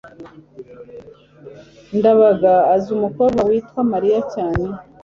ndabaga 1.97 2.53
azi 2.73 2.87
umukobwa 2.97 3.39
witwa 3.49 3.79
mariya 3.91 4.19
cyane 4.33 4.65